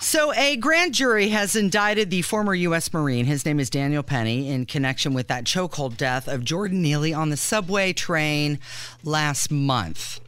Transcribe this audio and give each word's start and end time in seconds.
So, 0.00 0.32
a 0.34 0.54
grand 0.56 0.94
jury 0.94 1.30
has 1.30 1.56
indicted 1.56 2.10
the 2.10 2.22
former 2.22 2.54
U.S. 2.54 2.92
Marine, 2.92 3.24
his 3.24 3.44
name 3.44 3.58
is 3.58 3.68
Daniel 3.68 4.04
Penny, 4.04 4.48
in 4.48 4.64
connection 4.64 5.12
with 5.12 5.26
that 5.26 5.42
chokehold 5.42 5.96
death 5.96 6.28
of 6.28 6.44
Jordan 6.44 6.82
Neely 6.82 7.12
on 7.12 7.30
the 7.30 7.36
subway 7.36 7.92
train 7.92 8.60
last 9.02 9.50
month. 9.50 10.20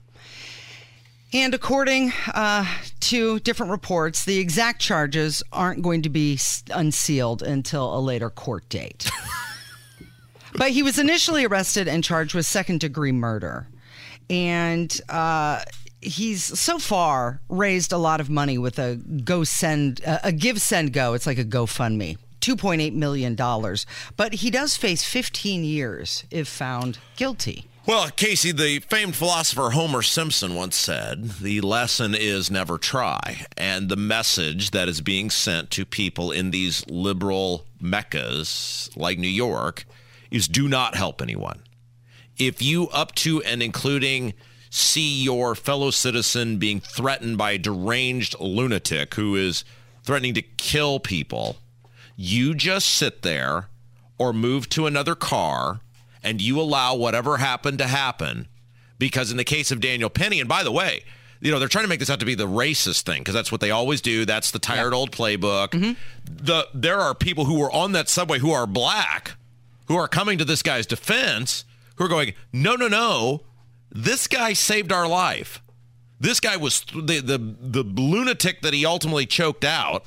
And 1.32 1.54
according 1.54 2.12
uh, 2.34 2.66
to 3.00 3.38
different 3.38 3.70
reports, 3.70 4.24
the 4.24 4.38
exact 4.38 4.80
charges 4.80 5.40
aren't 5.52 5.82
going 5.82 6.02
to 6.02 6.08
be 6.08 6.40
unsealed 6.72 7.40
until 7.40 7.96
a 7.96 8.00
later 8.00 8.28
court 8.28 8.68
date. 8.68 9.08
but 10.56 10.72
he 10.72 10.82
was 10.82 10.98
initially 10.98 11.44
arrested 11.44 11.86
and 11.86 12.02
charged 12.02 12.34
with 12.34 12.44
second 12.46 12.80
degree 12.80 13.12
murder. 13.12 13.68
And 14.28 15.00
uh, 15.08 15.60
he's 16.00 16.58
so 16.58 16.78
far 16.78 17.40
raised 17.48 17.92
a 17.92 17.98
lot 17.98 18.20
of 18.20 18.30
money 18.30 18.58
with 18.58 18.78
a 18.78 18.96
go 18.96 19.44
send 19.44 20.00
uh, 20.06 20.18
a 20.24 20.32
GiveSendGo 20.32 21.14
it's 21.14 21.26
like 21.26 21.38
a 21.38 21.44
gofundme 21.44 22.16
2.8 22.40 22.92
million 22.94 23.34
dollars 23.34 23.86
but 24.16 24.34
he 24.34 24.50
does 24.50 24.76
face 24.76 25.04
15 25.04 25.64
years 25.64 26.24
if 26.30 26.48
found 26.48 26.98
guilty 27.16 27.66
well, 27.86 28.10
Casey, 28.10 28.52
the 28.52 28.80
famed 28.80 29.16
philosopher 29.16 29.70
Homer 29.70 30.02
Simpson 30.02 30.54
once 30.54 30.76
said, 30.76 31.24
the 31.40 31.62
lesson 31.62 32.14
is 32.14 32.50
never 32.50 32.76
try. 32.76 33.46
And 33.56 33.88
the 33.88 33.96
message 33.96 34.70
that 34.72 34.86
is 34.86 35.00
being 35.00 35.30
sent 35.30 35.70
to 35.72 35.86
people 35.86 36.30
in 36.30 36.50
these 36.50 36.86
liberal 36.88 37.64
meccas 37.80 38.90
like 38.94 39.18
New 39.18 39.26
York 39.26 39.86
is 40.30 40.46
do 40.46 40.68
not 40.68 40.94
help 40.94 41.22
anyone. 41.22 41.62
If 42.38 42.62
you, 42.62 42.88
up 42.90 43.14
to 43.16 43.42
and 43.42 43.62
including 43.62 44.34
see 44.70 45.22
your 45.22 45.54
fellow 45.54 45.90
citizen 45.90 46.56
being 46.56 46.80
threatened 46.80 47.36
by 47.36 47.52
a 47.52 47.58
deranged 47.58 48.38
lunatic 48.40 49.14
who 49.14 49.34
is 49.34 49.64
threatening 50.04 50.34
to 50.34 50.42
kill 50.42 51.00
people, 51.00 51.56
you 52.16 52.54
just 52.54 52.88
sit 52.88 53.22
there 53.22 53.68
or 54.16 54.32
move 54.32 54.68
to 54.68 54.86
another 54.86 55.14
car 55.14 55.80
and 56.22 56.40
you 56.40 56.60
allow 56.60 56.94
whatever 56.94 57.38
happened 57.38 57.78
to 57.78 57.86
happen. 57.86 58.46
Because 58.98 59.30
in 59.30 59.36
the 59.36 59.44
case 59.44 59.70
of 59.70 59.80
Daniel 59.80 60.10
Penny, 60.10 60.40
and 60.40 60.48
by 60.48 60.62
the 60.62 60.72
way, 60.72 61.02
you 61.40 61.50
know, 61.50 61.58
they're 61.58 61.68
trying 61.68 61.84
to 61.84 61.88
make 61.88 62.00
this 62.00 62.10
out 62.10 62.20
to 62.20 62.26
be 62.26 62.34
the 62.34 62.46
racist 62.46 63.02
thing 63.02 63.20
because 63.20 63.34
that's 63.34 63.50
what 63.50 63.62
they 63.62 63.70
always 63.70 64.02
do. 64.02 64.26
That's 64.26 64.50
the 64.50 64.58
tired 64.58 64.92
yeah. 64.92 64.98
old 64.98 65.10
playbook. 65.10 65.68
Mm-hmm. 65.68 65.92
The 66.26 66.68
there 66.74 66.98
are 67.00 67.14
people 67.14 67.46
who 67.46 67.58
were 67.58 67.72
on 67.72 67.92
that 67.92 68.10
subway 68.10 68.38
who 68.38 68.52
are 68.52 68.66
black, 68.66 69.32
who 69.88 69.96
are 69.96 70.06
coming 70.06 70.36
to 70.36 70.44
this 70.44 70.62
guy's 70.62 70.86
defense, 70.86 71.64
who 71.96 72.04
are 72.04 72.08
going, 72.08 72.34
no, 72.52 72.74
no, 72.74 72.88
no, 72.88 73.40
this 73.90 74.26
guy 74.26 74.52
saved 74.52 74.92
our 74.92 75.08
life. 75.08 75.60
This 76.18 76.40
guy 76.40 76.56
was 76.56 76.84
the 76.94 77.20
the 77.20 77.38
the 77.38 77.82
lunatic 77.82 78.62
that 78.62 78.74
he 78.74 78.84
ultimately 78.84 79.26
choked 79.26 79.64
out 79.64 80.04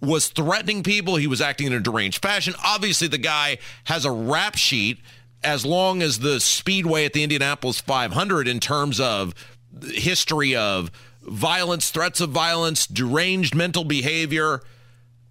was 0.00 0.28
threatening 0.28 0.82
people. 0.82 1.16
He 1.16 1.26
was 1.26 1.40
acting 1.40 1.66
in 1.66 1.72
a 1.72 1.80
deranged 1.80 2.22
fashion. 2.22 2.54
Obviously, 2.64 3.08
the 3.08 3.18
guy 3.18 3.58
has 3.84 4.04
a 4.04 4.10
rap 4.10 4.56
sheet 4.56 4.98
as 5.42 5.66
long 5.66 6.02
as 6.02 6.20
the 6.20 6.40
speedway 6.40 7.04
at 7.04 7.12
the 7.12 7.22
Indianapolis 7.22 7.80
500 7.80 8.48
in 8.48 8.60
terms 8.60 9.00
of 9.00 9.34
history 9.82 10.54
of 10.54 10.90
violence, 11.22 11.90
threats 11.90 12.20
of 12.20 12.30
violence, 12.30 12.86
deranged 12.86 13.54
mental 13.54 13.84
behavior. 13.84 14.62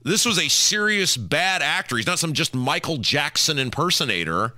This 0.03 0.25
was 0.25 0.37
a 0.37 0.49
serious 0.49 1.17
bad 1.17 1.61
actor. 1.61 1.97
He's 1.97 2.05
not 2.05 2.19
some 2.19 2.33
just 2.33 2.53
Michael 2.53 2.97
Jackson 2.97 3.57
impersonator 3.57 4.53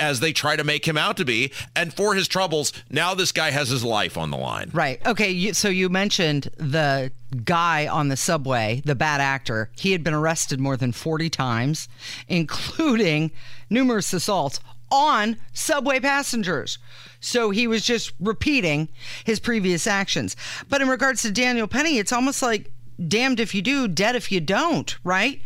as 0.00 0.20
they 0.20 0.32
try 0.32 0.56
to 0.56 0.64
make 0.64 0.88
him 0.88 0.98
out 0.98 1.16
to 1.18 1.24
be. 1.24 1.52
And 1.76 1.92
for 1.92 2.14
his 2.14 2.26
troubles, 2.26 2.72
now 2.90 3.14
this 3.14 3.30
guy 3.30 3.50
has 3.50 3.68
his 3.68 3.84
life 3.84 4.16
on 4.16 4.30
the 4.30 4.36
line. 4.36 4.70
Right. 4.72 5.04
Okay. 5.06 5.52
So 5.52 5.68
you 5.68 5.88
mentioned 5.88 6.50
the 6.56 7.12
guy 7.44 7.86
on 7.86 8.08
the 8.08 8.16
subway, 8.16 8.82
the 8.84 8.96
bad 8.96 9.20
actor. 9.20 9.70
He 9.76 9.92
had 9.92 10.02
been 10.02 10.14
arrested 10.14 10.58
more 10.58 10.76
than 10.76 10.92
40 10.92 11.30
times, 11.30 11.88
including 12.26 13.30
numerous 13.68 14.12
assaults 14.12 14.58
on 14.90 15.36
subway 15.52 16.00
passengers. 16.00 16.78
So 17.20 17.50
he 17.50 17.66
was 17.66 17.84
just 17.84 18.12
repeating 18.18 18.88
his 19.24 19.38
previous 19.38 19.86
actions. 19.86 20.34
But 20.68 20.80
in 20.80 20.88
regards 20.88 21.22
to 21.22 21.30
Daniel 21.30 21.68
Penny, 21.68 21.98
it's 21.98 22.12
almost 22.12 22.42
like 22.42 22.72
damned 23.06 23.38
if 23.38 23.54
you 23.54 23.62
do, 23.62 23.86
dead 23.86 24.16
if 24.16 24.32
you 24.32 24.40
don't, 24.40 24.96
right? 25.04 25.40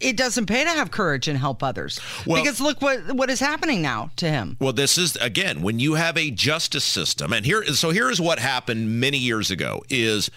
It 0.00 0.16
doesn't 0.16 0.46
pay 0.46 0.64
to 0.64 0.70
have 0.70 0.90
courage 0.90 1.28
and 1.28 1.38
help 1.38 1.62
others. 1.62 2.00
Well, 2.26 2.42
because 2.42 2.60
look 2.60 2.80
what 2.80 3.12
what 3.12 3.30
is 3.30 3.40
happening 3.40 3.82
now 3.82 4.10
to 4.16 4.28
him. 4.28 4.56
Well, 4.60 4.72
this 4.72 4.98
is 4.98 5.16
again 5.16 5.62
when 5.62 5.78
you 5.78 5.94
have 5.94 6.16
a 6.16 6.30
justice 6.30 6.84
system, 6.84 7.32
and 7.32 7.44
here 7.44 7.64
so 7.66 7.90
here 7.90 8.10
is 8.10 8.20
what 8.20 8.38
happened 8.38 9.00
many 9.00 9.18
years 9.18 9.50
ago 9.50 9.82
is. 9.88 10.30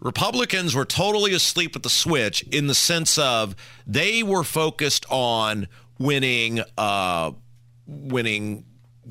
Republicans 0.00 0.74
were 0.74 0.84
totally 0.84 1.32
asleep 1.32 1.74
at 1.76 1.82
the 1.82 1.88
switch 1.88 2.42
in 2.48 2.66
the 2.66 2.74
sense 2.74 3.16
of 3.16 3.56
they 3.86 4.22
were 4.22 4.44
focused 4.44 5.06
on 5.08 5.66
winning 5.98 6.60
uh, 6.76 7.30
winning 7.86 8.66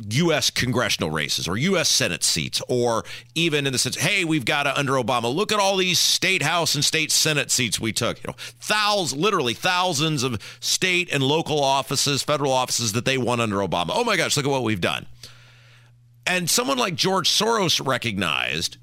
U.S. 0.09 0.49
congressional 0.49 1.09
races 1.09 1.47
or 1.47 1.57
U.S. 1.57 1.89
Senate 1.89 2.23
seats, 2.23 2.61
or 2.67 3.03
even 3.35 3.65
in 3.67 3.73
the 3.73 3.79
sense, 3.79 3.95
hey, 3.97 4.25
we've 4.25 4.45
got 4.45 4.63
to 4.63 4.77
under 4.77 4.93
Obama. 4.93 5.33
Look 5.33 5.51
at 5.51 5.59
all 5.59 5.77
these 5.77 5.99
state 5.99 6.41
house 6.41 6.75
and 6.75 6.83
state 6.83 7.11
senate 7.11 7.51
seats 7.51 7.79
we 7.79 7.93
took. 7.93 8.17
You 8.23 8.29
know, 8.29 8.35
thousands, 8.59 9.21
literally 9.21 9.53
thousands 9.53 10.23
of 10.23 10.41
state 10.59 11.11
and 11.11 11.23
local 11.23 11.63
offices, 11.63 12.23
federal 12.23 12.51
offices 12.51 12.93
that 12.93 13.05
they 13.05 13.17
won 13.17 13.39
under 13.39 13.57
Obama. 13.57 13.91
Oh 13.93 14.03
my 14.03 14.17
gosh, 14.17 14.35
look 14.37 14.45
at 14.45 14.51
what 14.51 14.63
we've 14.63 14.81
done. 14.81 15.05
And 16.25 16.49
someone 16.49 16.77
like 16.77 16.95
George 16.95 17.29
Soros 17.29 17.85
recognized 17.85 18.77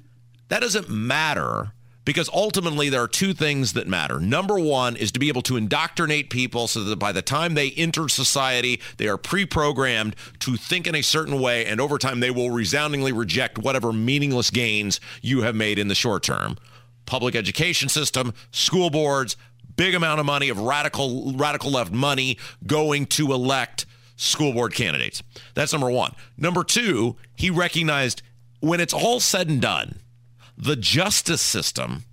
that 0.49 0.61
doesn't 0.61 0.89
matter 0.89 1.73
because 2.05 2.29
ultimately 2.33 2.89
there 2.89 3.03
are 3.03 3.07
two 3.07 3.33
things 3.33 3.73
that 3.73 3.87
matter. 3.87 4.19
Number 4.19 4.59
one 4.59 4.95
is 4.95 5.11
to 5.11 5.19
be 5.19 5.27
able 5.27 5.41
to 5.43 5.57
indoctrinate 5.57 6.29
people 6.29 6.67
so 6.67 6.83
that 6.83 6.97
by 6.97 7.11
the 7.11 7.21
time 7.21 7.53
they 7.53 7.71
enter 7.71 8.09
society, 8.09 8.81
they 8.97 9.07
are 9.07 9.17
pre 9.17 9.45
programmed 9.45 10.15
to 10.39 10.55
think 10.55 10.87
in 10.87 10.95
a 10.95 11.01
certain 11.01 11.39
way, 11.39 11.65
and 11.65 11.79
over 11.79 11.97
time 11.97 12.19
they 12.19 12.31
will 12.31 12.51
resoundingly 12.51 13.11
reject 13.11 13.57
whatever 13.57 13.93
meaningless 13.93 14.49
gains 14.49 14.99
you 15.21 15.41
have 15.41 15.55
made 15.55 15.77
in 15.77 15.87
the 15.87 15.95
short 15.95 16.23
term. 16.23 16.57
Public 17.05 17.35
education 17.35 17.89
system, 17.89 18.33
school 18.51 18.89
boards, 18.89 19.35
big 19.75 19.95
amount 19.95 20.19
of 20.19 20.25
money 20.25 20.49
of 20.49 20.59
radical 20.59 21.33
radical 21.33 21.71
left 21.71 21.91
money 21.91 22.37
going 22.65 23.05
to 23.05 23.33
elect 23.33 23.85
school 24.15 24.53
board 24.53 24.73
candidates. 24.73 25.23
That's 25.55 25.73
number 25.73 25.89
1. 25.89 26.13
Number 26.37 26.63
2, 26.63 27.15
he 27.35 27.49
recognized 27.49 28.21
when 28.59 28.79
it's 28.79 28.93
all 28.93 29.19
said 29.19 29.49
and 29.49 29.59
done, 29.59 29.99
the 30.57 30.75
justice 30.75 31.41
system 31.41 32.03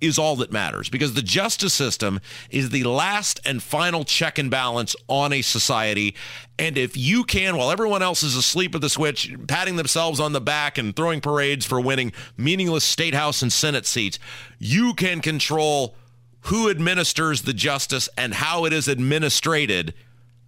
is 0.00 0.18
all 0.18 0.36
that 0.36 0.52
matters 0.52 0.88
because 0.88 1.14
the 1.14 1.22
justice 1.22 1.72
system 1.72 2.20
is 2.50 2.70
the 2.70 2.84
last 2.84 3.40
and 3.44 3.62
final 3.62 4.04
check 4.04 4.38
and 4.38 4.50
balance 4.50 4.94
on 5.08 5.32
a 5.32 5.42
society. 5.42 6.14
And 6.58 6.76
if 6.76 6.96
you 6.96 7.24
can, 7.24 7.56
while 7.56 7.70
everyone 7.70 8.02
else 8.02 8.22
is 8.22 8.36
asleep 8.36 8.74
at 8.74 8.80
the 8.80 8.90
switch, 8.90 9.34
patting 9.48 9.76
themselves 9.76 10.20
on 10.20 10.32
the 10.32 10.40
back 10.40 10.78
and 10.78 10.94
throwing 10.94 11.20
parades 11.20 11.64
for 11.64 11.80
winning 11.80 12.12
meaningless 12.36 12.84
state 12.84 13.14
house 13.14 13.42
and 13.42 13.52
senate 13.52 13.86
seats, 13.86 14.18
you 14.58 14.94
can 14.94 15.20
control 15.20 15.96
who 16.42 16.68
administers 16.68 17.42
the 17.42 17.54
justice 17.54 18.08
and 18.18 18.34
how 18.34 18.66
it 18.66 18.72
is 18.72 18.88
administrated. 18.88 19.94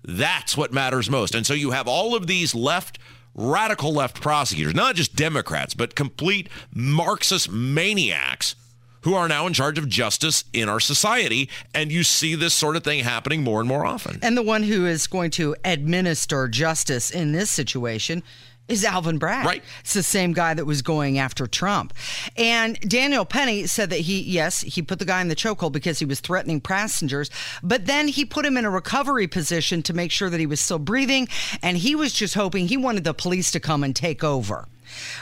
That's 0.04 0.56
what 0.56 0.72
matters 0.72 1.08
most. 1.08 1.34
And 1.34 1.46
so 1.46 1.54
you 1.54 1.70
have 1.70 1.88
all 1.88 2.14
of 2.14 2.26
these 2.26 2.54
left 2.54 2.98
radical 3.36 3.92
left 3.92 4.20
prosecutors, 4.20 4.74
not 4.74 4.96
just 4.96 5.14
Democrats, 5.14 5.74
but 5.74 5.94
complete 5.94 6.48
Marxist 6.74 7.50
maniacs 7.50 8.56
who 9.02 9.14
are 9.14 9.28
now 9.28 9.46
in 9.46 9.52
charge 9.52 9.78
of 9.78 9.88
justice 9.88 10.44
in 10.52 10.68
our 10.68 10.80
society. 10.80 11.48
And 11.72 11.92
you 11.92 12.02
see 12.02 12.34
this 12.34 12.54
sort 12.54 12.74
of 12.74 12.82
thing 12.82 13.04
happening 13.04 13.44
more 13.44 13.60
and 13.60 13.68
more 13.68 13.86
often. 13.86 14.18
And 14.20 14.36
the 14.36 14.42
one 14.42 14.64
who 14.64 14.84
is 14.84 15.06
going 15.06 15.30
to 15.32 15.54
administer 15.64 16.48
justice 16.48 17.10
in 17.10 17.30
this 17.30 17.48
situation 17.48 18.24
is 18.68 18.84
Alvin 18.84 19.18
Bragg. 19.18 19.46
Right. 19.46 19.62
It's 19.80 19.94
the 19.94 20.02
same 20.02 20.32
guy 20.32 20.54
that 20.54 20.64
was 20.64 20.82
going 20.82 21.18
after 21.18 21.46
Trump. 21.46 21.94
And 22.36 22.78
Daniel 22.80 23.24
Penny 23.24 23.66
said 23.66 23.90
that 23.90 24.00
he, 24.00 24.20
yes, 24.20 24.62
he 24.62 24.82
put 24.82 24.98
the 24.98 25.04
guy 25.04 25.20
in 25.20 25.28
the 25.28 25.36
chokehold 25.36 25.72
because 25.72 25.98
he 25.98 26.04
was 26.04 26.20
threatening 26.20 26.60
passengers, 26.60 27.30
but 27.62 27.86
then 27.86 28.08
he 28.08 28.24
put 28.24 28.44
him 28.44 28.56
in 28.56 28.64
a 28.64 28.70
recovery 28.70 29.26
position 29.26 29.82
to 29.84 29.94
make 29.94 30.10
sure 30.10 30.30
that 30.30 30.40
he 30.40 30.46
was 30.46 30.60
still 30.60 30.78
breathing. 30.78 31.28
And 31.62 31.76
he 31.76 31.94
was 31.94 32.12
just 32.12 32.34
hoping 32.34 32.68
he 32.68 32.76
wanted 32.76 33.04
the 33.04 33.14
police 33.14 33.50
to 33.52 33.60
come 33.60 33.84
and 33.84 33.94
take 33.94 34.24
over. 34.24 34.66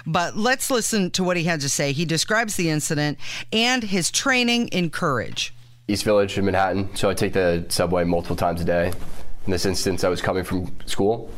But 0.06 0.36
let's 0.36 0.70
listen 0.70 1.10
to 1.12 1.24
what 1.24 1.36
he 1.36 1.44
had 1.44 1.60
to 1.62 1.68
say. 1.68 1.92
He 1.92 2.04
describes 2.04 2.56
the 2.56 2.70
incident 2.70 3.18
and 3.52 3.82
his 3.82 4.10
training 4.10 4.68
in 4.68 4.90
courage. 4.90 5.54
East 5.88 6.04
Village 6.04 6.38
in 6.38 6.44
Manhattan. 6.46 6.94
So 6.96 7.10
I 7.10 7.14
take 7.14 7.34
the 7.34 7.66
subway 7.68 8.04
multiple 8.04 8.36
times 8.36 8.60
a 8.60 8.64
day. 8.64 8.92
In 9.44 9.50
this 9.50 9.66
instance, 9.66 10.04
I 10.04 10.08
was 10.08 10.22
coming 10.22 10.44
from 10.44 10.74
school 10.86 11.30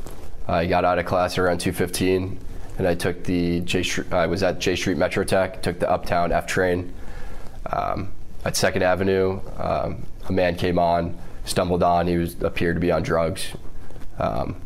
I 0.48 0.66
got 0.66 0.84
out 0.84 0.98
of 0.98 1.06
class 1.06 1.38
around 1.38 1.58
2:15, 1.58 2.38
and 2.78 2.86
I 2.86 2.94
took 2.94 3.24
the 3.24 3.60
J. 3.60 3.84
I 4.12 4.26
was 4.26 4.42
at 4.42 4.58
Jay 4.58 4.76
Street 4.76 4.96
MetroTech, 4.96 5.62
took 5.62 5.80
the 5.80 5.90
Uptown 5.90 6.32
F 6.32 6.46
train. 6.46 6.92
Um, 7.72 8.12
at 8.44 8.56
Second 8.56 8.82
Avenue, 8.82 9.40
um, 9.58 10.06
a 10.28 10.32
man 10.32 10.54
came 10.54 10.78
on, 10.78 11.18
stumbled 11.44 11.82
on. 11.82 12.06
He 12.06 12.16
was 12.16 12.40
appeared 12.42 12.76
to 12.76 12.80
be 12.80 12.92
on 12.92 13.02
drugs. 13.02 13.48
Um, 14.18 14.56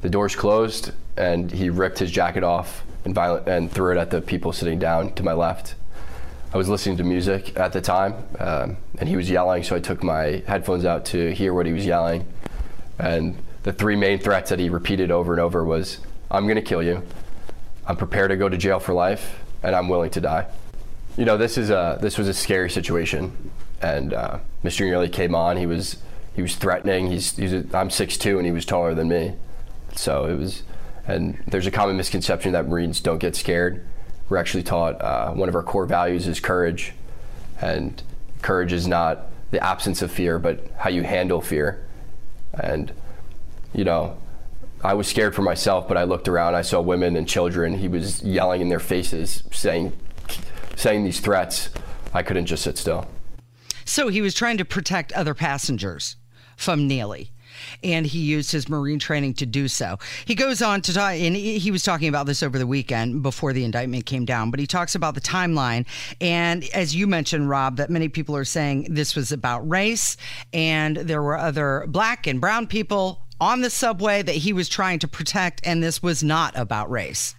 the 0.00 0.08
doors 0.08 0.34
closed, 0.34 0.92
and 1.16 1.52
he 1.52 1.70
ripped 1.70 1.98
his 1.98 2.10
jacket 2.10 2.42
off 2.42 2.82
and 3.04 3.14
violent 3.14 3.48
and 3.48 3.70
threw 3.70 3.92
it 3.92 3.98
at 3.98 4.10
the 4.10 4.20
people 4.20 4.52
sitting 4.52 4.78
down 4.78 5.12
to 5.14 5.22
my 5.22 5.32
left. 5.32 5.76
I 6.52 6.56
was 6.56 6.68
listening 6.68 6.96
to 6.96 7.04
music 7.04 7.56
at 7.56 7.72
the 7.72 7.80
time, 7.80 8.14
um, 8.40 8.76
and 8.98 9.08
he 9.08 9.14
was 9.14 9.30
yelling, 9.30 9.62
so 9.62 9.76
I 9.76 9.78
took 9.78 10.02
my 10.02 10.42
headphones 10.48 10.84
out 10.84 11.04
to 11.06 11.32
hear 11.32 11.54
what 11.54 11.64
he 11.64 11.72
was 11.72 11.86
yelling. 11.86 12.26
And 12.98 13.36
the 13.62 13.72
three 13.72 13.96
main 13.96 14.18
threats 14.18 14.50
that 14.50 14.58
he 14.58 14.68
repeated 14.68 15.10
over 15.10 15.32
and 15.32 15.40
over 15.40 15.64
was, 15.64 15.98
"I'm 16.30 16.44
going 16.44 16.56
to 16.56 16.62
kill 16.62 16.82
you. 16.82 17.02
I'm 17.86 17.96
prepared 17.96 18.30
to 18.30 18.36
go 18.36 18.48
to 18.48 18.56
jail 18.56 18.78
for 18.78 18.92
life, 18.92 19.42
and 19.62 19.74
I'm 19.74 19.88
willing 19.88 20.10
to 20.10 20.20
die." 20.20 20.46
You 21.16 21.24
know, 21.24 21.36
this 21.36 21.58
is 21.58 21.70
a 21.70 21.98
this 22.00 22.18
was 22.18 22.28
a 22.28 22.34
scary 22.34 22.70
situation, 22.70 23.50
and 23.82 24.14
uh, 24.14 24.38
Mr. 24.64 24.88
Neely 24.88 25.08
came 25.08 25.34
on. 25.34 25.56
He 25.56 25.66
was 25.66 25.98
he 26.34 26.42
was 26.42 26.54
threatening. 26.56 27.08
He's, 27.08 27.36
he's 27.36 27.52
a, 27.52 27.58
I'm 27.74 27.88
6'2", 27.88 28.36
and 28.36 28.46
he 28.46 28.52
was 28.52 28.64
taller 28.64 28.94
than 28.94 29.08
me, 29.08 29.34
so 29.94 30.26
it 30.26 30.34
was. 30.34 30.62
And 31.06 31.42
there's 31.48 31.66
a 31.66 31.72
common 31.72 31.96
misconception 31.96 32.52
that 32.52 32.68
Marines 32.68 33.00
don't 33.00 33.18
get 33.18 33.34
scared 33.34 33.84
we're 34.30 34.38
actually 34.38 34.62
taught 34.62 35.02
uh, 35.02 35.32
one 35.32 35.48
of 35.48 35.54
our 35.56 35.62
core 35.62 35.84
values 35.84 36.26
is 36.26 36.40
courage, 36.40 36.94
and 37.60 38.00
courage 38.40 38.72
is 38.72 38.86
not 38.86 39.26
the 39.50 39.62
absence 39.62 40.00
of 40.00 40.10
fear, 40.10 40.38
but 40.38 40.64
how 40.78 40.88
you 40.88 41.02
handle 41.02 41.40
fear. 41.40 41.84
And 42.54 42.92
you 43.72 43.84
know, 43.84 44.16
I 44.82 44.94
was 44.94 45.08
scared 45.08 45.34
for 45.34 45.42
myself, 45.42 45.86
but 45.86 45.96
I 45.96 46.04
looked 46.04 46.28
around. 46.28 46.54
I 46.54 46.62
saw 46.62 46.80
women 46.80 47.16
and 47.16 47.28
children. 47.28 47.74
He 47.74 47.88
was 47.88 48.22
yelling 48.22 48.60
in 48.60 48.68
their 48.68 48.80
faces, 48.80 49.42
saying, 49.52 49.92
saying 50.76 51.04
these 51.04 51.20
threats. 51.20 51.70
I 52.12 52.22
couldn't 52.22 52.46
just 52.46 52.64
sit 52.64 52.78
still. 52.78 53.06
So 53.84 54.08
he 54.08 54.20
was 54.20 54.34
trying 54.34 54.58
to 54.58 54.64
protect 54.64 55.12
other 55.12 55.34
passengers 55.34 56.16
from 56.56 56.86
Neely 56.86 57.32
and 57.82 58.06
he 58.06 58.20
used 58.20 58.52
his 58.52 58.68
Marine 58.68 58.98
training 58.98 59.34
to 59.34 59.46
do 59.46 59.68
so. 59.68 59.98
He 60.24 60.34
goes 60.34 60.62
on 60.62 60.82
to 60.82 60.92
talk, 60.92 61.14
and 61.14 61.36
he 61.36 61.70
was 61.70 61.82
talking 61.82 62.08
about 62.08 62.26
this 62.26 62.42
over 62.42 62.58
the 62.58 62.66
weekend 62.66 63.22
before 63.22 63.52
the 63.52 63.64
indictment 63.64 64.06
came 64.06 64.24
down, 64.24 64.50
but 64.50 64.60
he 64.60 64.66
talks 64.66 64.94
about 64.94 65.14
the 65.14 65.20
timeline. 65.20 65.86
And 66.20 66.64
as 66.74 66.94
you 66.94 67.06
mentioned, 67.06 67.48
Rob, 67.48 67.76
that 67.76 67.90
many 67.90 68.08
people 68.08 68.36
are 68.36 68.44
saying 68.44 68.88
this 68.90 69.14
was 69.14 69.32
about 69.32 69.68
race, 69.68 70.16
and 70.52 70.96
there 70.96 71.22
were 71.22 71.38
other 71.38 71.84
black 71.88 72.26
and 72.26 72.40
brown 72.40 72.66
people 72.66 73.26
on 73.40 73.62
the 73.62 73.70
subway 73.70 74.22
that 74.22 74.36
he 74.36 74.52
was 74.52 74.68
trying 74.68 74.98
to 74.98 75.08
protect, 75.08 75.60
and 75.64 75.82
this 75.82 76.02
was 76.02 76.22
not 76.22 76.56
about 76.56 76.90
race. 76.90 77.34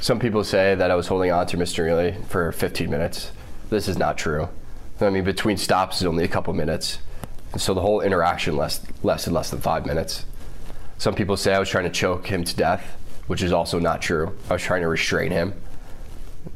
Some 0.00 0.20
people 0.20 0.44
say 0.44 0.74
that 0.74 0.90
I 0.90 0.94
was 0.94 1.08
holding 1.08 1.32
on 1.32 1.46
to 1.48 1.56
Mr. 1.56 1.84
Neely 1.86 2.14
for 2.28 2.52
15 2.52 2.88
minutes. 2.88 3.32
This 3.70 3.88
is 3.88 3.98
not 3.98 4.16
true. 4.16 4.48
I 5.00 5.10
mean, 5.10 5.24
between 5.24 5.56
stops 5.56 6.00
is 6.00 6.06
only 6.06 6.24
a 6.24 6.28
couple 6.28 6.52
minutes. 6.54 6.98
So 7.56 7.74
the 7.74 7.80
whole 7.80 8.00
interaction 8.00 8.56
less, 8.56 8.80
lasted 9.02 9.32
less 9.32 9.50
than 9.50 9.60
five 9.60 9.86
minutes. 9.86 10.24
Some 10.98 11.14
people 11.14 11.36
say 11.36 11.54
I 11.54 11.58
was 11.58 11.68
trying 11.68 11.84
to 11.84 11.90
choke 11.90 12.26
him 12.26 12.44
to 12.44 12.56
death, 12.56 12.96
which 13.26 13.42
is 13.42 13.52
also 13.52 13.78
not 13.78 14.02
true. 14.02 14.36
I 14.50 14.54
was 14.54 14.62
trying 14.62 14.82
to 14.82 14.88
restrain 14.88 15.30
him. 15.30 15.54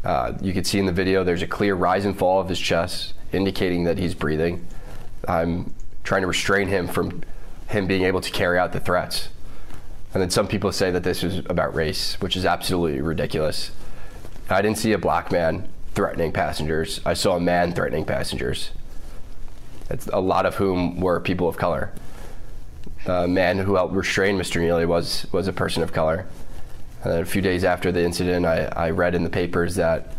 Uh, 0.05 0.35
you 0.41 0.53
can 0.53 0.65
see 0.65 0.79
in 0.79 0.87
the 0.87 0.93
video 0.93 1.25
there's 1.25 1.43
a 1.43 1.47
clear 1.47 1.75
rise 1.75 2.05
and 2.05 2.17
fall 2.17 2.41
of 2.41 2.49
his 2.49 2.59
chest, 2.59 3.15
indicating 3.33 3.85
that 3.85 3.99
he's 3.99 4.15
breathing. 4.15 4.67
I'm 5.27 5.75
trying 6.05 6.23
to 6.23 6.27
restrain 6.27 6.69
him 6.69 6.89
from 6.89 7.23
him 7.69 7.87
being 7.87 8.05
able 8.05 8.21
to 8.21 8.31
carry 8.31 8.59
out 8.59 8.73
the 8.73 8.81
threats. 8.81 9.29
And 10.13 10.23
then 10.23 10.31
some 10.31 10.47
people 10.47 10.73
say 10.73 10.91
that 10.91 11.05
this 11.05 11.23
was 11.23 11.39
about 11.39 11.75
race, 11.75 12.21
which 12.21 12.37
is 12.37 12.45
absolutely 12.45 13.01
ridiculous. 13.01 13.71
I 14.51 14.61
didn't 14.61 14.79
see 14.79 14.93
a 14.93 14.99
black 14.99 15.33
man 15.33 15.69
threatening 15.95 16.33
passengers. 16.33 17.01
I 17.07 17.15
saw 17.15 17.37
a 17.37 17.41
man 17.41 17.73
threatening 17.73 18.05
passengers 18.05 18.71
a 20.13 20.21
lot 20.21 20.47
of 20.47 20.57
whom 20.57 21.01
were 21.01 21.21
people 21.21 21.49
of 21.49 21.57
color. 21.57 21.93
The 23.05 23.27
man 23.27 23.59
who 23.59 23.75
helped 23.75 23.95
restrain 23.95 24.39
Mr. 24.39 24.61
Neely 24.61 24.87
was, 24.87 25.27
was 25.33 25.49
a 25.49 25.53
person 25.53 25.83
of 25.83 25.93
color. 25.93 26.27
And 27.03 27.15
a 27.15 27.25
few 27.25 27.43
days 27.43 27.65
after 27.65 27.91
the 27.91 28.03
incident, 28.03 28.47
I, 28.47 28.65
I 28.77 28.91
read 28.91 29.15
in 29.15 29.25
the 29.25 29.31
papers 29.31 29.75
that 29.75 30.13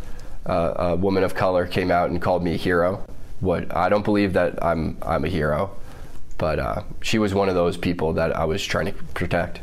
uh, 0.46 0.74
a 0.78 0.96
woman 0.96 1.24
of 1.24 1.34
color 1.34 1.66
came 1.66 1.92
out 1.92 2.10
and 2.10 2.22
called 2.22 2.44
me 2.44 2.56
a 2.56 2.58
hero. 2.58 3.06
What 3.44 3.76
I 3.76 3.90
don't 3.90 4.06
believe 4.06 4.34
that 4.34 4.64
I'm 4.64 4.98
I'm 5.02 5.26
a 5.26 5.28
hero, 5.28 5.76
but 6.38 6.60
uh, 6.60 6.84
she 7.02 7.20
was 7.20 7.34
one 7.34 7.50
of 7.50 7.56
those 7.56 7.76
people 7.76 8.14
that 8.14 8.36
I 8.36 8.46
was 8.46 8.64
trying 8.64 8.86
to 8.86 8.94
protect. 9.14 9.60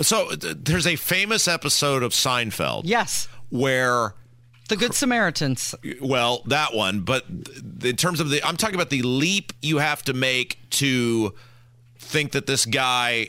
So 0.00 0.30
there's 0.34 0.88
a 0.88 0.96
famous 0.96 1.46
episode 1.46 2.02
of 2.02 2.12
Seinfeld. 2.12 2.82
Yes. 2.84 3.28
Where 3.50 4.14
the 4.68 4.76
Good 4.76 4.94
Samaritans. 4.94 5.74
Well, 6.00 6.42
that 6.46 6.74
one, 6.74 7.00
but 7.00 7.26
in 7.84 7.96
terms 7.96 8.18
of 8.18 8.30
the, 8.30 8.42
I'm 8.44 8.56
talking 8.56 8.74
about 8.74 8.90
the 8.90 9.02
leap 9.02 9.52
you 9.62 9.78
have 9.78 10.02
to 10.04 10.12
make 10.12 10.58
to 10.70 11.34
think 11.98 12.32
that 12.32 12.46
this 12.46 12.66
guy 12.66 13.28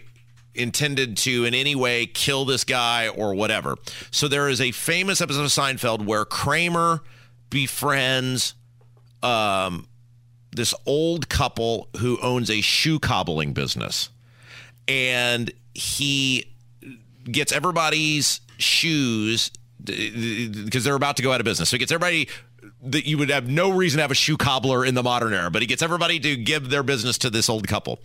intended 0.56 1.18
to 1.18 1.46
in 1.46 1.54
any 1.54 1.76
way 1.76 2.06
kill 2.08 2.46
this 2.46 2.64
guy 2.64 3.10
or 3.10 3.34
whatever. 3.36 3.76
So 4.10 4.28
there 4.28 4.50
is 4.50 4.60
a 4.60 4.72
famous 4.72 5.22
episode 5.22 5.44
of 5.44 5.48
Seinfeld 5.48 6.06
where 6.06 6.26
Kramer 6.26 7.02
befriends 7.50 8.56
um, 9.24 9.88
this 10.52 10.74
old 10.86 11.30
couple 11.30 11.88
who 11.98 12.20
owns 12.22 12.50
a 12.50 12.62
shoe 12.62 13.00
cobbling 13.00 13.54
business. 13.54 14.10
And 14.88 15.52
he 15.74 16.46
gets 17.24 17.52
everybody's 17.52 18.42
shoes 18.58 19.52
because 19.84 20.84
they're 20.84 20.96
about 20.96 21.18
to 21.18 21.24
go 21.24 21.32
out 21.32 21.40
of 21.40 21.46
business. 21.46 21.70
So 21.70 21.76
he 21.76 21.80
gets 21.80 21.92
everybody 21.92 22.28
that 22.84 23.08
you 23.08 23.18
would 23.18 23.30
have 23.30 23.48
no 23.48 23.72
reason 23.72 23.98
to 23.98 24.02
have 24.02 24.12
a 24.12 24.16
shoe 24.16 24.38
cobbler 24.38 24.86
in 24.86 24.96
the 24.96 25.04
modern 25.04 25.34
era, 25.34 25.50
but 25.50 25.62
he 25.62 25.68
gets 25.68 25.82
everybody 25.82 26.20
to 26.20 26.36
give 26.36 26.70
their 26.70 26.84
business 26.84 27.18
to 27.20 27.30
this 27.30 27.50
old 27.50 27.68
couple. 27.68 28.00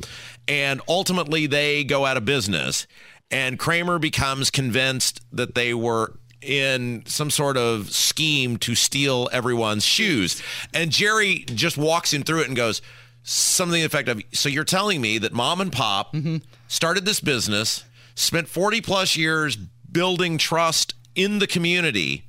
And 0.49 0.81
ultimately, 0.89 1.47
they 1.47 1.85
go 1.85 2.07
out 2.07 2.17
of 2.17 2.25
business. 2.25 2.87
And 3.31 3.59
Kramer 3.59 3.99
becomes 3.99 4.51
convinced 4.51 5.21
that 5.33 5.55
they 5.55 5.75
were 5.75 6.19
in 6.41 7.03
some 7.07 7.31
sort 7.31 7.57
of 7.57 7.91
scheme 7.91 8.57
to 8.59 8.75
steal 8.75 9.29
everyone's 9.33 9.85
shoes. 9.85 10.43
And 10.73 10.91
Jerry 10.91 11.45
just 11.47 11.77
walks 11.77 12.13
him 12.13 12.23
through 12.23 12.43
it 12.43 12.49
and 12.49 12.57
goes, 12.57 12.83
something 13.23 13.75
to 13.75 13.81
the 13.81 13.87
effect 13.87 14.09
of, 14.09 14.23
So 14.33 14.49
you're 14.49 14.65
telling 14.65 15.01
me 15.01 15.19
that 15.19 15.33
mom 15.33 15.61
and 15.61 15.73
pop 15.73 16.13
mm-hmm. 16.13 16.37
started 16.69 17.05
this 17.05 17.21
business, 17.21 17.85
spent 18.15 18.49
40 18.49 18.81
plus 18.81 19.17
years 19.17 19.57
building 19.57 20.39
trust 20.39 20.95
in 21.15 21.39
the 21.39 21.47
community 21.47 22.27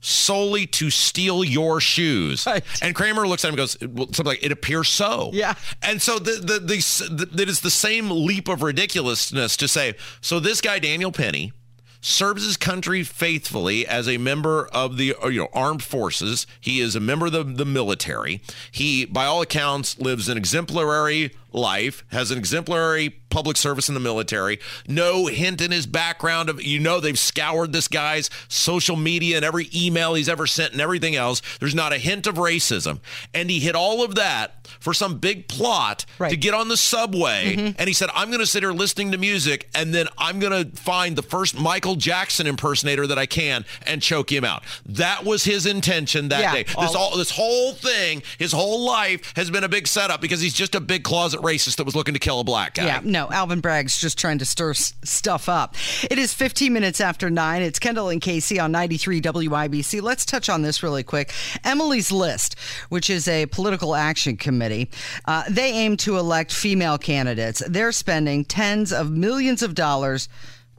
solely 0.00 0.66
to 0.66 0.90
steal 0.90 1.44
your 1.44 1.80
shoes. 1.80 2.46
Right. 2.46 2.64
And 2.82 2.94
Kramer 2.94 3.26
looks 3.28 3.44
at 3.44 3.48
him 3.48 3.52
and 3.52 3.58
goes, 3.58 3.76
well, 3.80 4.06
something 4.06 4.26
like, 4.26 4.44
it 4.44 4.52
appears 4.52 4.88
so. 4.88 5.30
Yeah. 5.32 5.54
And 5.82 6.00
so 6.00 6.18
the, 6.18 6.32
the, 6.32 6.58
the, 6.58 7.26
the, 7.26 7.42
it 7.42 7.48
is 7.48 7.60
the 7.60 7.70
same 7.70 8.10
leap 8.10 8.48
of 8.48 8.62
ridiculousness 8.62 9.56
to 9.58 9.68
say, 9.68 9.94
so 10.20 10.40
this 10.40 10.60
guy, 10.60 10.78
Daniel 10.78 11.12
Penny, 11.12 11.52
serves 12.00 12.44
his 12.44 12.56
country 12.56 13.02
faithfully 13.02 13.86
as 13.86 14.08
a 14.08 14.18
member 14.18 14.68
of 14.72 14.96
the 14.96 15.14
uh, 15.22 15.28
you 15.28 15.40
know 15.40 15.48
armed 15.52 15.82
forces. 15.82 16.46
He 16.60 16.80
is 16.80 16.96
a 16.96 17.00
member 17.00 17.26
of 17.26 17.32
the, 17.32 17.44
the 17.44 17.64
military. 17.64 18.40
He, 18.70 19.04
by 19.04 19.26
all 19.26 19.42
accounts, 19.42 19.98
lives 19.98 20.28
an 20.28 20.36
exemplary 20.36 21.32
life, 21.52 22.04
has 22.10 22.30
an 22.30 22.38
exemplary 22.38 23.20
public 23.30 23.56
service 23.56 23.88
in 23.88 23.94
the 23.94 24.00
military. 24.00 24.58
No 24.86 25.26
hint 25.26 25.60
in 25.60 25.70
his 25.70 25.86
background 25.86 26.50
of, 26.50 26.62
you 26.62 26.78
know, 26.78 27.00
they've 27.00 27.18
scoured 27.18 27.72
this 27.72 27.88
guy's 27.88 28.28
social 28.48 28.96
media 28.96 29.36
and 29.36 29.44
every 29.44 29.70
email 29.74 30.14
he's 30.14 30.28
ever 30.28 30.46
sent 30.46 30.72
and 30.72 30.80
everything 30.80 31.16
else. 31.16 31.40
There's 31.60 31.74
not 31.74 31.92
a 31.92 31.98
hint 31.98 32.26
of 32.26 32.34
racism. 32.34 33.00
And 33.32 33.48
he 33.48 33.60
hit 33.60 33.74
all 33.74 34.04
of 34.04 34.16
that 34.16 34.68
for 34.80 34.92
some 34.92 35.18
big 35.18 35.48
plot 35.48 36.04
right. 36.18 36.30
to 36.30 36.36
get 36.36 36.54
on 36.54 36.68
the 36.68 36.76
subway. 36.76 37.56
Mm-hmm. 37.56 37.76
And 37.78 37.88
he 37.88 37.94
said, 37.94 38.10
I'm 38.14 38.28
going 38.28 38.40
to 38.40 38.46
sit 38.46 38.62
here 38.62 38.72
listening 38.72 39.12
to 39.12 39.18
music 39.18 39.68
and 39.74 39.94
then 39.94 40.08
I'm 40.18 40.40
going 40.40 40.64
to 40.64 40.76
find 40.76 41.16
the 41.16 41.22
first 41.22 41.58
Michael 41.58 41.96
Jackson 41.96 42.46
impersonator 42.46 43.06
that 43.06 43.18
I 43.18 43.26
can 43.26 43.64
and 43.86 44.02
choke 44.02 44.30
him 44.30 44.44
out. 44.44 44.64
That 44.86 45.24
was 45.24 45.44
his 45.44 45.66
intention 45.66 46.28
that 46.28 46.40
yeah, 46.40 46.54
day. 46.54 46.62
This, 46.64 46.94
all, 46.94 47.16
this 47.16 47.30
whole 47.30 47.72
thing, 47.72 48.22
his 48.38 48.52
whole 48.52 48.84
life 48.84 49.32
has 49.36 49.50
been 49.50 49.64
a 49.64 49.68
big 49.68 49.86
setup 49.86 50.20
because 50.20 50.40
he's 50.40 50.54
just 50.54 50.74
a 50.74 50.80
big 50.80 51.04
closet 51.04 51.39
racist 51.42 51.76
that 51.76 51.84
was 51.84 51.94
looking 51.96 52.14
to 52.14 52.20
kill 52.20 52.40
a 52.40 52.44
black 52.44 52.74
guy. 52.74 52.86
Yeah, 52.86 53.00
no, 53.04 53.28
Alvin 53.30 53.60
Bragg's 53.60 53.98
just 53.98 54.18
trying 54.18 54.38
to 54.38 54.44
stir 54.44 54.70
s- 54.70 54.94
stuff 55.04 55.48
up. 55.48 55.74
It 56.10 56.18
is 56.18 56.32
15 56.34 56.72
minutes 56.72 57.00
after 57.00 57.30
9. 57.30 57.62
It's 57.62 57.78
Kendall 57.78 58.08
and 58.08 58.20
Casey 58.20 58.58
on 58.60 58.72
93 58.72 59.20
WIBC. 59.20 60.02
Let's 60.02 60.24
touch 60.24 60.48
on 60.48 60.62
this 60.62 60.82
really 60.82 61.02
quick. 61.02 61.32
Emily's 61.64 62.10
List, 62.12 62.58
which 62.88 63.10
is 63.10 63.26
a 63.28 63.46
political 63.46 63.94
action 63.94 64.36
committee, 64.36 64.90
uh, 65.26 65.44
they 65.48 65.72
aim 65.72 65.96
to 65.98 66.16
elect 66.18 66.52
female 66.52 66.98
candidates. 66.98 67.62
They're 67.68 67.92
spending 67.92 68.44
tens 68.44 68.92
of 68.92 69.10
millions 69.10 69.62
of 69.62 69.74
dollars 69.74 70.28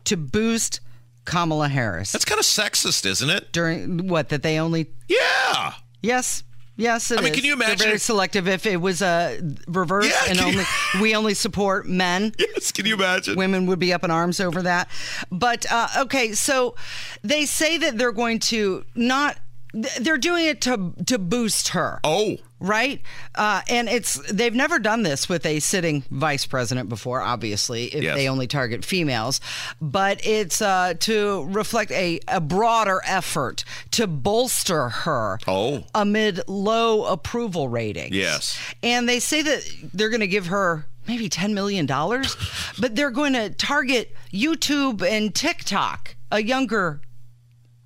to 0.06 0.18
boost 0.18 0.80
Kamala 1.26 1.68
Harris. 1.70 2.12
That's 2.12 2.26
kind 2.26 2.40
of 2.40 2.46
sexist, 2.46 3.06
isn't 3.06 3.30
it? 3.30 3.52
During 3.52 4.08
what, 4.08 4.30
that 4.30 4.42
they 4.44 4.60
only. 4.60 4.88
Yeah. 5.08 5.74
Yes, 6.02 6.44
Yes, 6.82 7.12
I 7.12 7.18
mean, 7.18 7.26
is. 7.26 7.32
can 7.32 7.46
you 7.46 7.54
imagine? 7.54 7.78
They're 7.78 7.88
very 7.88 8.00
selective. 8.00 8.48
If 8.48 8.66
it 8.66 8.78
was 8.78 9.02
a 9.02 9.40
reverse 9.68 10.08
yeah, 10.08 10.32
and 10.32 10.40
only 10.40 10.64
you... 10.94 11.02
we 11.02 11.16
only 11.16 11.34
support 11.34 11.88
men. 11.88 12.34
Yes, 12.42 12.72
can 12.72 12.86
you 12.86 12.96
imagine? 12.96 13.36
Women 13.36 13.68
would 13.68 13.80
be 13.80 13.94
up 13.94 14.04
in 14.04 14.12
arms 14.12 14.40
over 14.40 14.64
that. 14.64 14.90
But 15.32 15.66
uh, 15.72 15.88
okay, 16.00 16.34
so 16.34 16.76
they 17.22 17.46
say 17.46 17.78
that 17.78 17.98
they're 17.98 18.12
going 18.12 18.40
to 18.40 18.84
not. 18.96 19.38
They're 19.74 20.18
doing 20.18 20.48
it 20.48 20.60
to 20.62 20.94
to 21.06 21.20
boost 21.20 21.70
her. 21.70 22.00
Oh, 22.04 22.38
right? 22.62 23.02
Uh, 23.36 23.62
and 23.68 23.90
it's 23.90 24.14
they've 24.32 24.54
never 24.56 24.80
done 24.80 25.04
this 25.04 25.28
with 25.28 25.46
a 25.46 25.60
sitting 25.60 26.04
vice 26.12 26.46
president 26.46 26.88
before. 26.88 27.20
Obviously, 27.20 27.86
if 27.88 28.04
Yes. 28.04 28.16
they 28.16 28.30
only 28.30 28.48
target 28.48 28.86
females, 28.86 29.42
but 29.82 30.26
it's 30.26 30.62
uh, 30.62 30.94
to 31.00 31.44
reflect 31.50 31.92
a, 31.92 32.20
a 32.28 32.40
broader 32.40 33.02
effort 33.06 33.66
to 33.92 34.08
bolster 34.08 34.88
her. 34.90 35.40
Oh. 35.48 35.84
amid 35.96 36.42
low 36.48 37.06
approval 37.06 37.68
ratings. 37.68 38.16
Yes. 38.16 38.58
and 38.84 39.10
they 39.10 39.20
say 39.20 39.42
that 39.42 39.68
they're 39.94 40.10
going 40.10 40.22
to 40.22 40.28
give 40.28 40.46
her. 40.48 40.86
Maybe 41.08 41.30
$10 41.30 41.54
million, 41.54 41.88
but 41.88 42.96
they're 42.96 43.10
going 43.10 43.34
to 43.34 43.50
target 43.50 44.16
YouTube 44.32 45.02
and 45.02 45.34
TikTok, 45.34 46.16
a 46.32 46.44
younger 46.44 47.02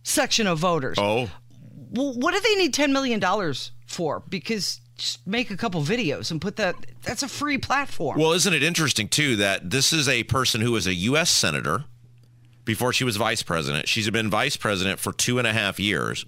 section 0.03 0.47
of 0.47 0.59
voters. 0.59 0.97
Oh. 0.99 1.29
Well, 1.91 2.13
what 2.13 2.33
do 2.33 2.41
they 2.41 2.55
need 2.55 2.73
$10 2.73 2.91
million 2.91 3.21
for? 3.85 4.21
Because 4.29 4.81
just 4.97 5.25
make 5.27 5.51
a 5.51 5.57
couple 5.57 5.81
videos 5.81 6.31
and 6.31 6.41
put 6.41 6.55
that, 6.55 6.75
that's 7.03 7.23
a 7.23 7.27
free 7.27 7.57
platform. 7.57 8.19
Well, 8.19 8.31
isn't 8.31 8.53
it 8.53 8.63
interesting 8.63 9.07
too 9.07 9.35
that 9.37 9.69
this 9.69 9.91
is 9.91 10.07
a 10.07 10.23
person 10.23 10.61
who 10.61 10.71
was 10.71 10.87
a 10.87 10.93
U.S. 10.93 11.29
senator 11.29 11.83
before 12.65 12.91
she 12.91 13.03
was 13.03 13.15
vice 13.15 13.43
president. 13.43 13.87
She's 13.87 14.09
been 14.09 14.29
vice 14.29 14.57
president 14.57 14.99
for 14.99 15.13
two 15.13 15.37
and 15.37 15.47
a 15.47 15.53
half 15.53 15.79
years, 15.79 16.25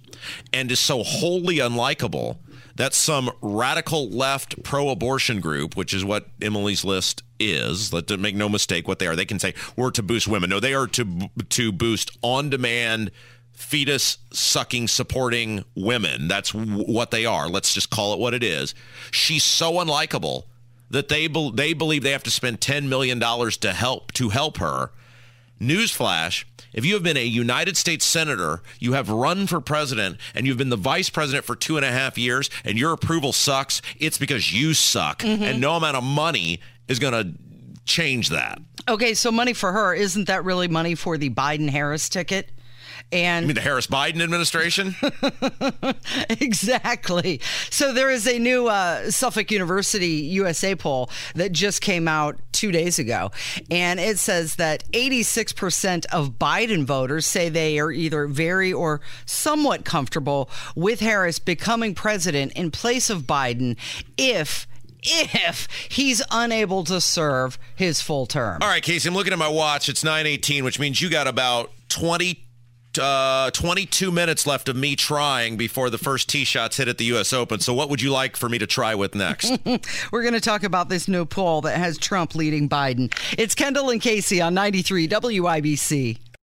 and 0.52 0.70
is 0.70 0.78
so 0.78 1.02
wholly 1.02 1.56
unlikable 1.56 2.38
that 2.76 2.94
some 2.94 3.30
radical 3.42 4.08
left 4.08 4.62
pro-abortion 4.62 5.40
group, 5.40 5.76
which 5.76 5.92
is 5.92 6.04
what 6.04 6.28
Emily's 6.40 6.84
list 6.84 7.24
is, 7.40 7.92
let 7.92 8.08
make 8.20 8.36
no 8.36 8.48
mistake 8.48 8.86
what 8.86 9.00
they 9.00 9.08
are. 9.08 9.16
They 9.16 9.24
can 9.24 9.40
say 9.40 9.54
we're 9.76 9.90
to 9.90 10.02
boost 10.02 10.28
women. 10.28 10.48
No, 10.48 10.60
they 10.60 10.74
are 10.74 10.86
to 10.86 11.28
to 11.48 11.72
boost 11.72 12.16
on-demand 12.22 13.10
fetus 13.58 14.18
sucking 14.32 14.88
supporting 14.88 15.64
women. 15.74 16.28
That's 16.28 16.52
w- 16.52 16.84
what 16.84 17.10
they 17.10 17.26
are. 17.26 17.48
Let's 17.48 17.74
just 17.74 17.90
call 17.90 18.14
it 18.14 18.18
what 18.18 18.32
it 18.34 18.42
is. 18.42 18.74
She's 19.10 19.44
so 19.44 19.74
unlikable 19.74 20.44
that 20.90 21.08
they 21.08 21.26
bel 21.26 21.50
they 21.50 21.72
believe 21.74 22.02
they 22.02 22.12
have 22.12 22.22
to 22.22 22.30
spend 22.30 22.60
10 22.60 22.88
million 22.88 23.18
dollars 23.18 23.56
to 23.58 23.72
help 23.72 24.12
to 24.12 24.30
help 24.30 24.58
her. 24.58 24.90
Newsflash, 25.60 26.44
if 26.72 26.84
you 26.84 26.94
have 26.94 27.02
been 27.02 27.16
a 27.16 27.24
United 27.24 27.76
States 27.76 28.04
Senator, 28.04 28.62
you 28.78 28.92
have 28.92 29.10
run 29.10 29.48
for 29.48 29.60
president, 29.60 30.18
and 30.34 30.46
you've 30.46 30.56
been 30.56 30.68
the 30.68 30.76
vice 30.76 31.10
president 31.10 31.44
for 31.44 31.56
two 31.56 31.76
and 31.76 31.84
a 31.84 31.90
half 31.90 32.16
years, 32.16 32.48
and 32.64 32.78
your 32.78 32.92
approval 32.92 33.32
sucks, 33.32 33.82
it's 33.98 34.18
because 34.18 34.52
you 34.52 34.72
suck. 34.72 35.18
Mm-hmm. 35.18 35.42
And 35.42 35.60
no 35.60 35.74
amount 35.74 35.96
of 35.96 36.04
money 36.04 36.60
is 36.86 37.00
going 37.00 37.12
to 37.12 37.34
change 37.86 38.28
that. 38.28 38.60
okay, 38.88 39.14
so 39.14 39.32
money 39.32 39.52
for 39.52 39.72
her, 39.72 39.92
isn't 39.94 40.28
that 40.28 40.44
really 40.44 40.68
money 40.68 40.94
for 40.94 41.18
the 41.18 41.30
Biden 41.30 41.68
Harris 41.68 42.08
ticket? 42.08 42.50
And 43.12 43.44
I 43.44 43.46
mean, 43.46 43.54
the 43.54 43.60
Harris 43.60 43.86
Biden 43.86 44.22
administration? 44.22 44.94
exactly. 46.30 47.40
So 47.70 47.92
there 47.92 48.10
is 48.10 48.26
a 48.26 48.38
new 48.38 48.68
uh, 48.68 49.10
Suffolk 49.10 49.50
University 49.50 50.08
USA 50.08 50.74
poll 50.74 51.10
that 51.34 51.52
just 51.52 51.80
came 51.80 52.08
out 52.08 52.38
two 52.52 52.72
days 52.72 52.98
ago, 52.98 53.30
and 53.70 54.00
it 54.00 54.18
says 54.18 54.56
that 54.56 54.84
86% 54.92 56.06
of 56.06 56.38
Biden 56.38 56.84
voters 56.84 57.26
say 57.26 57.48
they 57.48 57.78
are 57.78 57.92
either 57.92 58.26
very 58.26 58.72
or 58.72 59.00
somewhat 59.26 59.84
comfortable 59.84 60.50
with 60.74 61.00
Harris 61.00 61.38
becoming 61.38 61.94
president 61.94 62.52
in 62.52 62.70
place 62.70 63.10
of 63.10 63.22
Biden 63.22 63.76
if 64.16 64.66
if 65.02 65.68
he's 65.88 66.22
unable 66.30 66.84
to 66.84 67.00
serve 67.00 67.58
his 67.74 68.00
full 68.00 68.26
term. 68.26 68.58
All 68.62 68.68
right, 68.68 68.82
Casey, 68.82 69.08
I'm 69.08 69.14
looking 69.14 69.32
at 69.32 69.38
my 69.38 69.48
watch. 69.48 69.88
It's 69.88 70.02
9:18, 70.02 70.64
which 70.64 70.78
means 70.78 71.00
you 71.00 71.08
got 71.08 71.26
about 71.26 71.70
20 71.88 72.44
uh, 72.98 73.50
22 73.52 74.10
minutes 74.10 74.46
left 74.46 74.68
of 74.68 74.76
me 74.76 74.96
trying 74.96 75.56
before 75.56 75.90
the 75.90 75.98
first 75.98 76.28
tee 76.28 76.44
shots 76.44 76.76
hit 76.76 76.88
at 76.88 76.98
the 76.98 77.04
U.S. 77.06 77.32
Open. 77.32 77.60
So, 77.60 77.74
what 77.74 77.90
would 77.90 78.02
you 78.02 78.10
like 78.10 78.36
for 78.36 78.48
me 78.48 78.58
to 78.58 78.66
try 78.66 78.94
with 78.94 79.14
next? 79.14 79.58
We're 80.12 80.22
going 80.22 80.34
to 80.34 80.40
talk 80.40 80.62
about 80.62 80.88
this 80.88 81.08
new 81.08 81.24
poll 81.24 81.60
that 81.62 81.76
has 81.78 81.98
Trump 81.98 82.34
leading 82.34 82.68
Biden. 82.68 83.12
It's 83.38 83.54
Kendall 83.54 83.90
and 83.90 84.00
Casey 84.00 84.40
on 84.40 84.54
93 84.54 85.08
WIBC. 85.08 86.18